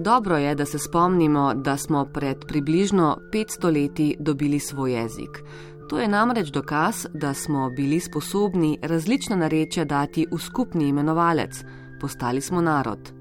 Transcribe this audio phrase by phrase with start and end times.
[0.00, 5.42] Dobro je, da se spomnimo, da smo pred približno 500 leti dobili svoj jezik.
[5.88, 11.64] To je namreč dokaz, da smo bili sposobni različna narečja dati v skupni imenovalec,
[12.00, 13.12] postali smo narod.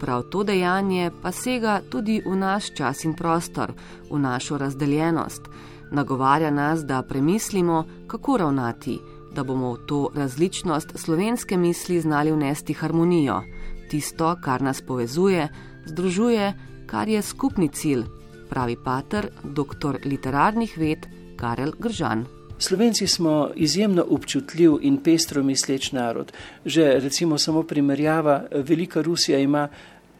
[0.00, 3.72] Prav to dejanje pa sega tudi v naš čas in prostor,
[4.10, 5.48] v našo razdeljenost.
[5.90, 8.98] Nagovarja nas, da premislimo, kako ravnati,
[9.34, 13.42] da bomo v to različnost slovenske misli znali vnesti harmonijo,
[13.92, 15.48] tisto, kar nas povezuje,
[15.84, 16.52] združuje,
[16.88, 18.06] kar je skupni cilj,
[18.48, 21.06] pravi pater, doktor literarnih ved
[21.36, 22.24] Karel Gržan.
[22.58, 26.32] Slovenci smo izjemno občutljiv in pestro misleč narod.
[26.64, 29.68] Že recimo samo primerjava, Velika Rusija ima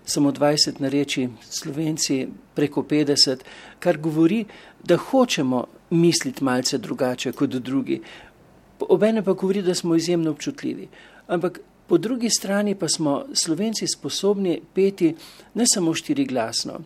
[0.05, 3.45] samo 20 nareči, Slovenci preko 50,
[3.79, 4.45] kar govori,
[4.85, 8.03] da hočemo misliti malce drugače kot drugi.
[8.81, 10.89] Obene pa govori, da smo izjemno občutljivi.
[11.29, 11.61] Ampak
[11.93, 15.15] Po drugi strani pa smo slovenci sposobni peti
[15.55, 16.79] ne samo štiri glasno,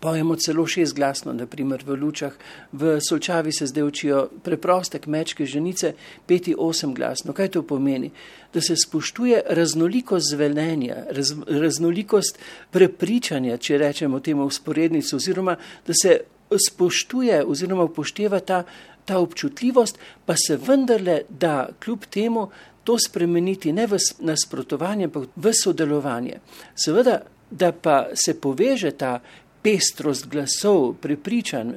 [0.00, 2.34] pojemo celo šest glasno, naprimer v lučah,
[2.72, 5.94] v solčavi se zdaj učijo preproste kmečke ženice,
[6.26, 7.32] peti osem glasno.
[7.32, 8.10] Kaj to pomeni?
[8.52, 12.38] Da se spoštuje raznolikost zvelenja, raz, raznolikost
[12.70, 16.20] prepričanja, če rečemo temu usporednico, oziroma da se
[16.68, 18.64] spoštuje oziroma upošteva ta,
[19.04, 22.50] ta občutljivost, pa se vendarle da kljub temu
[22.86, 26.38] to spremeniti ne v nasprotovanje, ampak v sodelovanje.
[26.78, 27.20] Seveda,
[27.50, 29.18] da pa se poveže ta
[29.62, 31.74] pestrost glasov, prepričan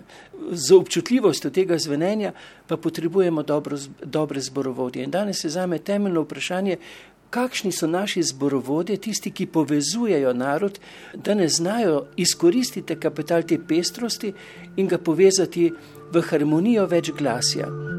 [0.52, 2.32] z občutljivostjo tega zvenenja,
[2.68, 5.04] pa potrebujemo dobro, dobre zborovodje.
[5.04, 6.78] In danes je zame temeljno vprašanje,
[7.30, 10.80] kakšni so naši zborovodje, tisti, ki povezujejo narod,
[11.14, 14.34] da ne znajo izkoristiti kapital te pestrosti
[14.78, 15.72] in ga povezati
[16.14, 17.99] v harmonijo več glasja.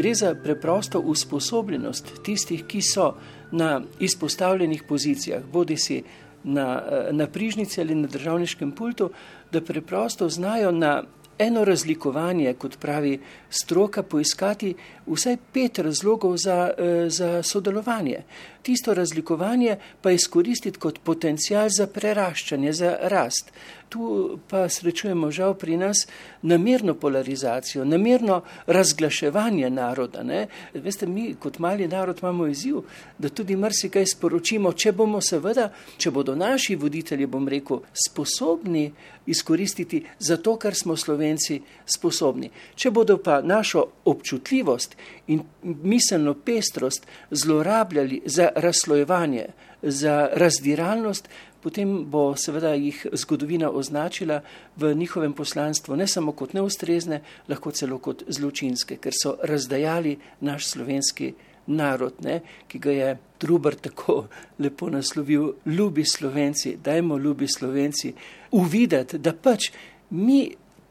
[0.00, 3.14] Gre za preprosto usposobljenost tistih, ki so
[3.52, 6.02] na izpostavljenih pozicijah, bodi si
[6.44, 9.10] na, eh, na prižnici ali na državniškem pultu,
[9.52, 11.02] da preprosto znajo na
[11.38, 13.18] eno razlikovanje, kot pravi
[13.50, 14.74] stroka, poiskati
[15.06, 18.22] vsaj pet razlogov za, eh, za sodelovanje.
[18.62, 23.52] Tisto razlikovanje pa izkoristiti kot potencial za preraščanje, za rast
[23.90, 26.06] tu pa srečujemo žal pri nas
[26.42, 30.22] namerno polarizacijo, namerno razglaševanje naroda.
[30.22, 30.46] Ne?
[30.74, 32.80] Veste, mi kot mali narod imamo izziv,
[33.18, 38.90] da tudi marsikaj sporočimo, če bomo seveda, če bodo naši voditelji, bom rekel, sposobni
[39.26, 42.50] izkoristiti za to, kar smo slovenci sposobni.
[42.74, 44.96] Če bodo pa našo občutljivost
[45.26, 49.46] in miselno pestrost zlorabljali za razslojevanje,
[49.82, 51.28] za razdiralnost,
[51.62, 54.40] potem bo seveda jih zgodovina označila
[54.76, 60.66] v njihovem poslanstvu ne samo kot neustrezne, lahko celo kot zločinske, ker so razdajali naš
[60.66, 61.32] slovenski
[61.66, 64.26] narod, ne, ki ga je Trubar tako
[64.58, 68.12] lepo naslovil, ljubi slovenci, dajmo ljubi slovenci,
[68.50, 69.70] uvideti, da pač
[70.10, 70.50] mi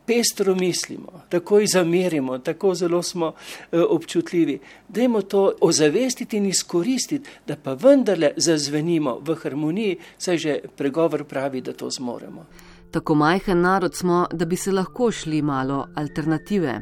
[0.10, 3.34] pestro mislimo, tako zamerimo, tako zelo smo
[3.72, 4.60] e, občutljivi.
[4.88, 11.62] Dajmo to ozavestiti in izkoristiti, da pa vendarle zazvenimo v harmoniji, saj že pregovor pravi,
[11.62, 12.46] da to zmoremo.
[12.92, 16.82] Tako majhen narod smo, da bi se lahko šli malo alternative.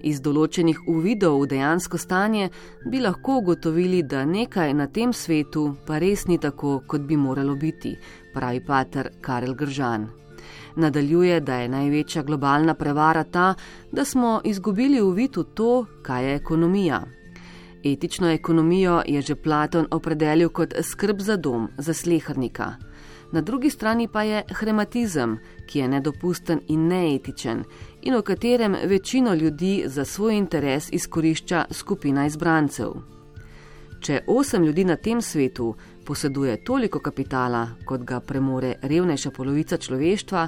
[0.00, 2.48] Iz določenih uvidov v dejansko stanje
[2.88, 7.60] bi lahko ugotovili, da nekaj na tem svetu pa res ni tako, kot bi moralo
[7.60, 7.96] biti,
[8.32, 10.23] pravi pater Karel Gržan.
[10.76, 13.54] Nadaljuje, da je največja globalna prevara ta,
[13.92, 17.02] da smo izgubili v vidu to, kaj je ekonomija.
[17.84, 22.74] Etično ekonomijo je že Platon opredelil kot skrb za dom, za slehrnika.
[23.32, 27.64] Na drugi strani pa je hematizem, ki je nedopusten in neetičen
[28.02, 33.13] in v katerem večino ljudi za svoj interes izkorišča skupina izbrancev.
[34.04, 35.70] Če osem ljudi na tem svetu
[36.04, 40.42] poseduje toliko kapitala, kot ga premore revnejša polovica človeštva,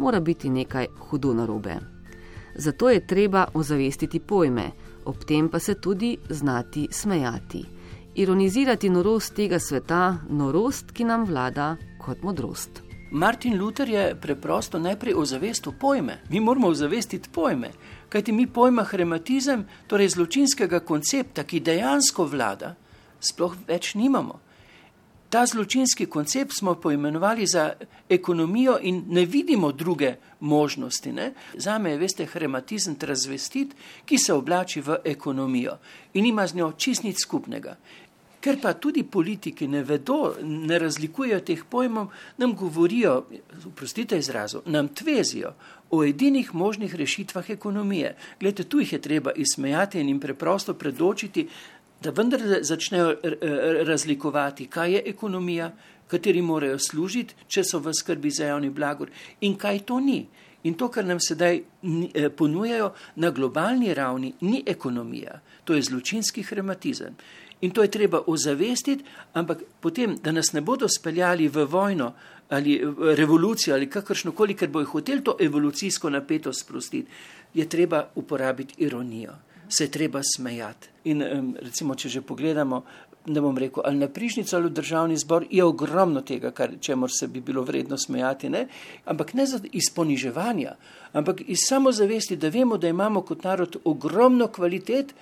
[0.00, 1.74] mora biti nekaj hudo narobe.
[2.54, 4.70] Zato je treba ozavestiti pojme,
[5.04, 7.64] ob tem pa se tudi znati smejati.
[8.14, 12.80] Ironizirati norost tega sveta, norost, ki nam vlada kot modrost.
[13.10, 16.22] Martin Luther je preprosto najprej ozavestil pojme.
[16.30, 17.70] Mi moramo ozavestiti pojme,
[18.08, 22.74] kajti mi pojma hematizem, torej zločinskega koncepta, ki dejansko vlada,
[23.24, 24.40] sploh več nimamo.
[25.34, 27.72] Ta zločinski koncept smo poimenovali za
[28.08, 31.12] ekonomijo in ne vidimo druge možnosti.
[31.12, 31.32] Ne?
[31.54, 33.74] Za me je, veste, hematizem razvestit,
[34.04, 35.78] ki se oblači v ekonomijo
[36.14, 37.76] in ima z njo čist nič skupnega.
[38.40, 43.24] Ker pa tudi politiki ne vedo, ne razlikujejo teh pojmov, nam govorijo,
[43.66, 45.54] oprostite izrazu, nam tvezijo
[45.90, 48.16] o edinih možnih rešitvah ekonomije.
[48.40, 51.48] Glede, tu jih je treba izsmejati in jim preprosto predočiti,
[52.04, 53.14] da vendar začnejo
[53.88, 55.70] razlikovati, kaj je ekonomija,
[56.08, 59.10] kateri morajo služiti, če so v skrbi za javni blagor
[59.40, 60.24] in kaj to ni.
[60.64, 66.42] In to, kar nam sedaj eh, ponujajo na globalni ravni, ni ekonomija, to je zločinski
[66.42, 67.16] hematizem.
[67.60, 72.12] In to je treba ozavestiti, ampak potem, da nas ne bodo speljali v vojno
[72.48, 72.80] ali
[73.16, 77.10] revolucijo ali kakršno koli, ker bojo hoteli to evolucijsko napetost sprostiti,
[77.54, 79.32] je treba uporabiti ironijo,
[79.68, 80.88] se je treba smejati.
[81.04, 81.22] In
[81.60, 82.84] recimo, če že pogledamo,
[83.26, 87.10] ne bom rekel, ali na prižnico ali v državni zbor, je ogromno tega, kar, čemor
[87.12, 88.66] se bi bilo vredno smejati, ne?
[89.04, 90.74] ampak ne iz poniževanja,
[91.12, 95.14] ampak iz samozavesti, da vemo, da imamo kot narod ogromno kvalitet,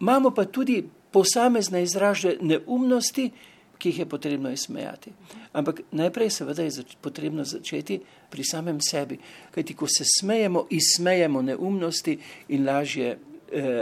[0.00, 3.30] imamo pa tudi posamezne izraže neumnosti,
[3.78, 5.10] ki jih je potrebno izsmejati.
[5.52, 9.18] Ampak najprej seveda je zač potrebno začeti pri samem sebi,
[9.50, 13.18] kajti ko se smejemo, izsmejemo neumnosti in lažje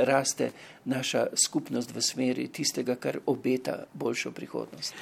[0.05, 0.51] raste
[0.85, 4.95] naša skupnost v smeri tistega, kar obeta boljšo prihodnost.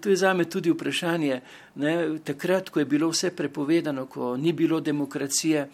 [0.00, 1.40] To je za me tudi vprašanje.
[1.74, 5.68] Ne, takrat, ko je bilo vse prepovedano, ko ni bilo demokracije,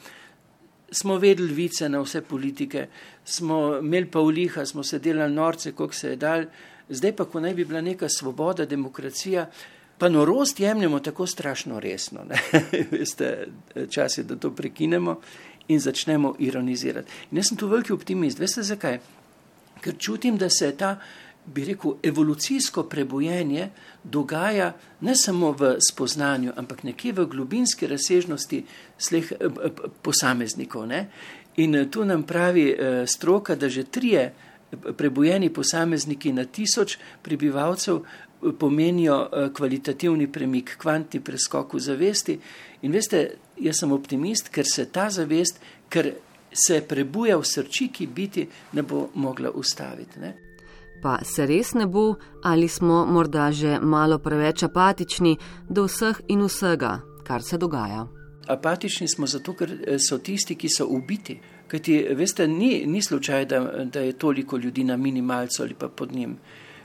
[0.91, 2.87] smo vedeli vice na vse politike,
[3.25, 6.45] smo imeli pa uliha, smo se delali norce, koliko se je dal.
[6.89, 9.51] Zdaj pa, ko naj bi bila neka svoboda, demokracija,
[9.99, 12.21] pa norost jemljemo tako strašno resno.
[12.91, 13.49] Veste,
[13.91, 15.21] čas je, da to prekinemo
[15.69, 17.13] in začnemo ironizirati.
[17.31, 18.39] In jaz sem tu veliki optimist.
[18.39, 18.99] Veste zakaj?
[19.81, 20.97] Ker čutim, da se ta,
[21.47, 23.69] bi rekel, evolucijsko prebojenje
[24.05, 28.65] dogaja ne samo v spoznanju, ampak nekje v globinski razsežnosti
[28.99, 29.33] sleh
[30.03, 30.87] posameznikov.
[30.87, 31.09] Ne?
[31.57, 34.33] In eh, tu nam pravi eh, stroka, da že trije
[34.97, 42.39] prebojeni posamezniki na tisoč prebivalcev eh, pomenijo kvalitativni premik, kvantni preskok v zavesti.
[42.83, 43.29] In veste,
[43.61, 46.13] jaz sem optimist, ker se ta zavest, ker
[46.55, 50.21] se prebuja v srčiki biti, ne bo mogla ustaviti.
[50.21, 50.35] Ne?
[51.03, 52.15] Pa se res ne bo,
[52.45, 55.37] ali smo morda že malo preveč apatični
[55.69, 58.07] do vseh in vsega, kar se dogaja.
[58.49, 61.39] Apatični smo zato, ker eh, so tisti, ki so ubiti.
[61.69, 66.13] Kajti, veste, ni, ni slučaj, da, da je toliko ljudi na minimalcu ali pa pod
[66.13, 66.37] njim.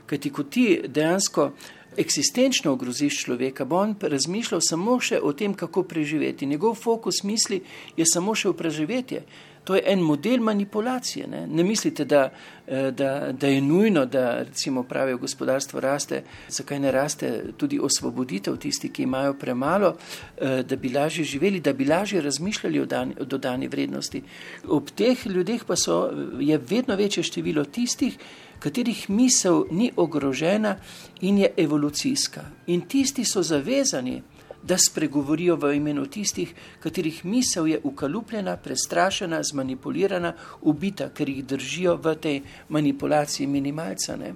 [0.06, 1.50] Kajti, ko ti dejansko
[1.96, 6.46] eksistenčno ogroziš človeka, bo on razmišljal samo še o tem, kako preživeti.
[6.46, 7.62] Njegov fokus misli
[7.96, 9.22] je samo še v preživetje.
[9.70, 11.26] To je en model manipulacije.
[11.26, 12.32] Ne, ne mislite, da,
[12.66, 18.56] eh, da, da je nujno, da recimo pravijo gospodarstvo raste, zakaj ne raste tudi osvoboditev
[18.56, 19.94] tisti, ki imajo premalo,
[20.36, 24.22] eh, da bi lažje živeli, da bi lažje razmišljali o, dani, o dodani vrednosti.
[24.68, 28.18] Ob teh ljudeh pa so, je vedno večje število tistih,
[28.58, 30.76] katerih misel ni ogrožena
[31.20, 32.42] in je evolucijska.
[32.66, 34.22] In tisti so zavezani
[34.62, 41.96] da spregovorijo v imenu tistih, katerih misel je ukalupljena, prestrašena, zmanipulirana, ubita, ker jih držijo
[41.96, 44.16] v tej manipulaciji minimalca.
[44.16, 44.34] Ne.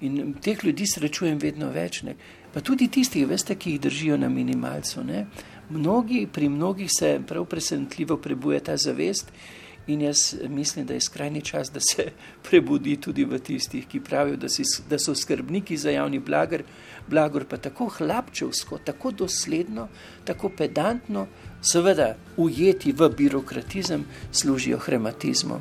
[0.00, 2.02] In teh ljudi srečujem vedno več.
[2.02, 2.16] Ne.
[2.52, 5.04] Pa tudi tistih, veste, ki jih držijo na minimalcu.
[5.04, 5.26] Ne.
[5.70, 9.32] Mnogi, pri mnogih se prav presenetljivo prebuja ta zavest.
[9.86, 12.10] In jaz mislim, da je skrajni čas, da se
[12.48, 16.62] prebudi tudi v tistih, ki pravijo, da, si, da so skrbniki za javni blagor,
[17.08, 19.88] blagor pa tako hlapčevsko, tako dosledno,
[20.24, 21.26] tako pedantno,
[21.62, 25.60] seveda ujeti v birokratizem, služijo hematizmu.